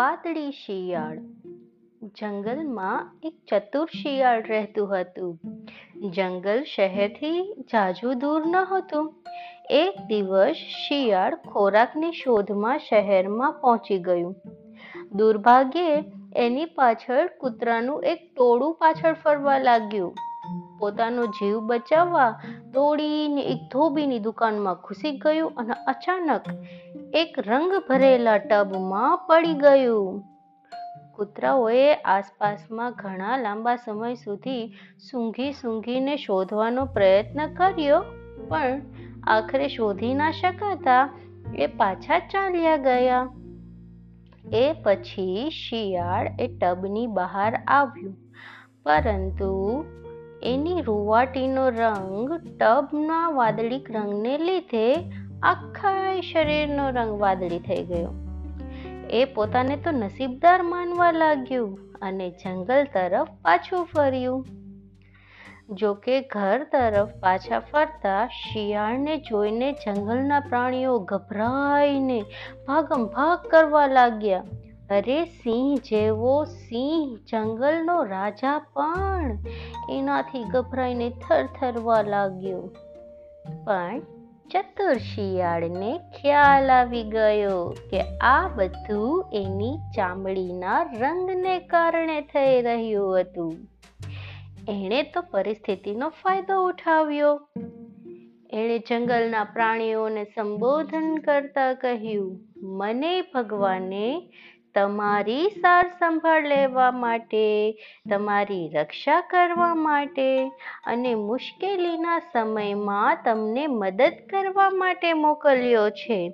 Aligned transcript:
વાદળી 0.00 0.50
શિયાળ. 0.50 1.18
જંગલમાં 2.02 3.10
એક 3.22 3.34
ચતુર 3.48 3.88
શિયાળ 4.02 4.42
રહેતું 4.42 5.00
હતું. 5.00 5.40
જંગલ 6.10 6.62
શહેરથી 6.62 7.54
જાજુ 7.72 8.14
દૂર 8.14 8.46
ન 8.46 8.56
હતું. 8.56 9.14
એક 9.70 9.94
દિવસ 10.06 10.52
શિયાળ 10.52 11.34
ખોરાકની 11.34 12.12
શોધમાં 12.12 12.78
શહેરમાં 12.78 13.52
પહોંચી 13.52 13.98
ગયું. 13.98 14.36
દુર્ભાગ્યે 15.12 16.04
એની 16.36 16.64
પાછળ 16.64 17.28
કૂતરાનું 17.38 18.04
એક 18.04 18.34
ટોળું 18.36 18.74
પાછળ 18.74 19.14
ફરવા 19.14 19.58
લાગ્યું. 19.58 20.14
પોતાનો 20.80 21.26
જીવ 21.36 21.58
બચાવવા 21.66 22.30
દોડીને 22.72 23.42
એક 23.42 23.62
ધોબીની 23.72 24.18
દુકાનમાં 24.18 24.82
ઘૂસી 24.84 25.14
ગયું 25.18 25.54
અને 25.56 25.76
અચાનક 25.86 26.50
એક 27.14 27.38
રંગ 27.46 27.78
ભરેલા 27.88 28.38
ટબમાં 28.38 29.18
પડી 29.26 29.54
ગયું. 29.54 30.20
કૂતરાઓએ 31.16 31.86
આસપાસમાં 31.94 32.94
ઘણા 32.98 33.36
લાંબા 33.36 33.76
સમય 33.76 34.14
સુધી 34.14 34.62
સૂંઘી 35.10 35.52
સૂંઘીને 35.52 36.14
શોધવાનો 36.16 36.84
પ્રયત્ન 36.84 37.46
કર્યો, 37.54 37.98
પણ 38.48 38.80
આખરે 39.26 39.68
શોધી 39.68 40.14
ના 40.14 40.30
શકાતા 40.30 41.02
એ 41.56 41.66
પાછા 41.66 42.18
ચાલ્યા 42.18 42.76
ગયા. 42.76 43.22
એ 44.56 44.64
પછી 44.82 45.50
શિયાળ 45.50 46.30
એ 46.40 46.46
ટબની 46.56 47.06
બહાર 47.06 47.52
આવ્યું, 47.68 48.14
પરંતુ 48.82 49.50
એની 50.42 50.82
રૂવાટીનો 50.82 51.68
રંગ 51.68 52.32
ટબના 52.58 53.28
વાદળી 53.28 53.84
રંગને 53.90 54.38
લીધે 54.38 55.12
આખા 55.42 56.20
શરીરનો 56.32 56.90
રંગ 56.90 57.20
વાદળી 57.20 57.58
થઈ 57.58 57.82
ગયો. 57.82 58.14
એ 59.10 59.24
પોતાને 59.24 59.76
તો 59.76 59.90
નસીબદાર 59.90 60.62
માનવા 60.62 61.12
લાગ્યું 61.12 61.78
અને 62.02 62.30
જંગલ 62.30 62.84
તરફ 62.84 63.28
પાછું 63.42 63.84
ફર્યું. 63.84 64.46
જોકે 65.70 66.20
ઘર 66.20 66.64
તરફ 66.64 67.08
પાછા 67.20 67.58
ફરતા 67.58 68.26
શિયાળને 68.26 69.16
જોઈને 69.16 69.72
જંગલના 69.72 70.40
પ્રાણીઓ 70.40 70.98
ગભરાઈને 70.98 72.24
ભાગમ 72.68 73.06
ભાગ 73.06 73.48
કરવા 73.50 73.86
લાગ્યા. 73.86 74.42
અરે 74.90 75.24
સિંહ 75.24 75.78
જેવો 75.90 76.44
સિંહ, 76.44 77.18
જંગલનો 77.30 78.04
રાજા 78.04 78.58
પણ. 78.58 79.38
એનાથી 79.90 80.44
ગભરાઈને 80.44 81.10
થરથરવા 81.10 82.02
લાગ્યો. 82.02 82.70
પણ 83.64 84.00
ચતુર 84.52 84.94
શિયાળને 84.94 85.98
ખ્યાલ 85.98 86.70
આવી 86.70 87.02
ગયો 87.02 87.74
કે 87.90 88.00
આ 88.18 88.48
બધું 88.48 89.24
એની 89.32 89.78
ચામડીના 89.96 90.82
રંગને 90.82 91.58
કારણે 91.58 92.20
થઈ 92.20 92.62
રહ્યું 92.62 93.20
હતું. 93.20 93.54
એણે 94.68 95.02
તો 95.02 95.20
પરિસ્થિતિનો 95.20 96.08
ફાયદો 96.08 96.66
ઉઠાવ્યો. 96.66 97.40
એણે 98.52 98.78
જંગલના 98.78 99.44
પ્રાણીઓને 99.44 100.24
સંબોધન 100.24 101.16
કરતા 101.16 101.74
કહ્યું, 101.74 102.40
મને 102.56 103.20
ભગવાને 103.20 104.32
તમારી 104.74 105.48
સાર 105.48 105.88
સંભાળ 106.00 106.48
લેવા 106.48 106.90
માટે, 106.90 107.72
તમારી 108.10 108.68
રક્ષા 108.68 109.20
કરવા 109.20 109.74
માટે 109.74 110.48
અને 110.86 111.14
મુશ્કેલીના 111.14 112.18
સમયમાં 112.18 113.18
તમને 113.24 113.66
મદદ 113.66 114.12
કરવા 114.30 114.70
માટે 114.70 115.12
મોકલ્યો 115.12 115.90
છે. 115.90 116.32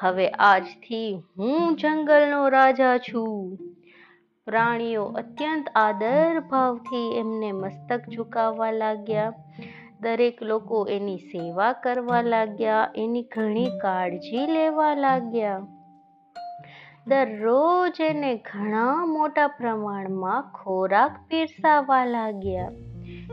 હવે 0.00 0.28
આજથી 0.28 1.22
હું 1.38 1.76
જંગલનો 1.76 2.48
રાજા 2.48 2.98
છું. 2.98 3.58
પ્રાણીઓ 4.46 5.04
અત્યંત 5.04 5.68
આદર 5.76 6.40
ભાવથી 6.40 7.16
એમને 7.18 7.52
મસ્તક 7.52 8.00
ઝુકાવવા 8.10 8.70
લાગ્યા. 8.70 9.32
દરેક 10.00 10.42
લોકો 10.42 10.86
એની 10.90 11.16
સેવા 11.16 11.72
કરવા 11.72 12.22
લાગ્યા, 12.22 12.92
એની 12.96 13.22
ઘણી 13.22 13.70
કાળજી 13.82 14.46
લેવા 14.46 14.94
લાગ્યા. 14.94 15.81
દરરોજ 17.06 18.00
એને 18.00 18.34
ઘણા 18.34 19.06
મોટા 19.06 19.48
પ્રમાણમાં 19.48 20.42
ખોરાક 20.42 21.16
પીરસાવા 21.28 22.04
લાગ્યા. 22.04 22.70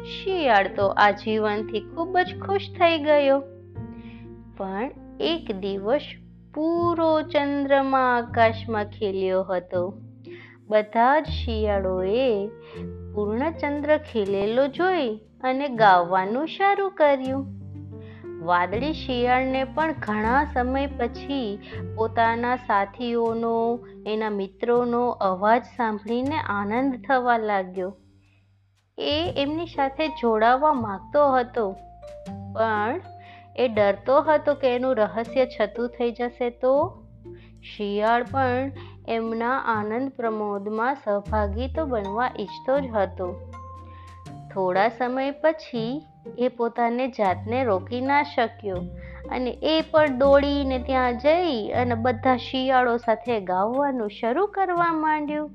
શિયાળ 0.04 0.68
તો 0.76 0.88
આ 0.88 1.12
જીવનથી 1.12 1.80
ખૂબ 1.80 2.18
જ 2.18 2.40
ખુશ 2.42 2.62
થઈ 2.72 2.98
ગયો. 3.04 3.44
પણ 4.58 4.92
એક 5.20 5.56
દિવસ 5.60 6.02
પૂરો 6.54 7.22
ચંદ્રમા 7.22 8.18
આકાશમાં 8.18 8.84
ખીલ્યો 8.84 9.44
હતો. 9.44 10.02
બધા 10.70 11.20
જ 11.20 11.26
શિયાળોએ 11.26 12.48
પૂર્ણચંદ્ર 13.16 13.98
ખીલેલો 13.98 14.68
જોઈ 14.68 15.16
અને 15.44 15.68
ગાવાનું 15.68 16.48
શરૂ 16.48 16.90
કર્યું. 16.90 17.59
વાદળી 18.40 18.94
શિયાળને 18.94 19.64
પણ 19.64 19.94
ઘણા 19.94 20.44
સમય 20.54 20.86
પછી 20.86 21.60
પોતાના 21.96 22.56
સાથીઓનો, 22.56 23.80
એના 24.08 24.30
મિત્રોનો 24.30 25.10
અવાજ 25.10 25.64
સાંભળીને 25.64 26.36
આનંદ 26.36 26.96
થવા 27.08 27.38
લાગ્યો. 27.38 27.98
એ 28.98 29.34
એમની 29.38 29.66
સાથે 29.66 30.08
જોડાવા 30.08 30.74
માગતો 30.74 31.32
હતો, 31.32 31.72
પણ 32.54 33.02
એ 33.56 33.68
ડરતો 33.68 34.22
હતો 34.22 34.54
કે 34.54 34.76
એનું 34.76 34.96
રહસ્ય 34.96 35.46
છતું 35.46 35.90
થઈ 35.90 36.12
જશે 36.12 36.50
તો? 36.50 37.04
શિયાળ 37.78 38.24
પણ 38.24 38.72
એમના 39.08 39.58
આનંદ 39.58 40.10
પ્રમોદમાં 40.10 40.96
સહભાગી 40.96 41.68
તો 41.68 41.86
બનવા 41.86 42.32
ઈચ્છતો 42.40 42.80
જ 42.80 42.86
હતો. 42.94 43.54
થોડા 44.54 44.90
સમય 44.90 45.32
પછી 45.32 46.06
એ 46.38 46.48
પોતાને 46.48 47.08
જાતને 47.08 47.64
રોકી 47.64 48.02
ના 48.02 48.24
શક્યો. 48.24 48.76
અને 49.32 49.58
એ 49.64 49.82
પણ 49.92 50.08
દોડીને 50.08 50.80
ત્યાં 50.80 51.18
જઈ 51.18 51.68
અને 51.68 51.96
બધા 51.96 52.38
શિયાળો 52.38 52.98
સાથે 52.98 53.40
ગાવાનું 53.40 54.10
શરૂ 54.10 54.46
કરવા 54.46 54.94
માંડ્યું. 54.94 55.52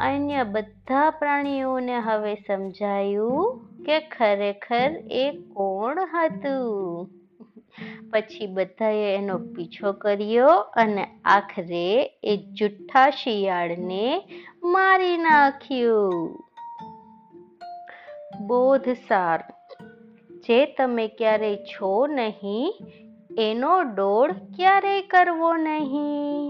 અન્ય 0.00 0.44
બધા 0.44 1.10
પ્રાણીઓને 1.10 1.98
હવે 1.98 2.34
સમજાયું 2.34 3.66
કે 3.86 4.00
ખરેખર 4.00 4.90
એ 5.10 5.38
કોણ 5.54 5.98
હતું. 5.98 7.08
પછી 8.10 8.46
બધાએ 8.46 9.16
એનો 9.16 9.38
પીછો 9.38 9.92
કર્યો 9.92 10.48
અને 10.48 11.06
આખરે 11.24 12.20
એ 12.24 12.36
જુઠ્ઠા 12.52 13.10
શિયાળને 13.10 14.28
મારી 14.62 15.16
નાખ્યું. 15.16 16.44
બોધસાર 18.40 19.44
જે 20.44 20.58
તમે 20.76 21.06
ક્યારેય 21.08 21.64
છો 21.64 21.92
નહીં 22.06 22.70
એનો 23.40 23.74
ડોળ 23.90 24.32
ક્યારેય 24.56 25.02
કરવો 25.10 25.52
નહીં. 25.56 26.48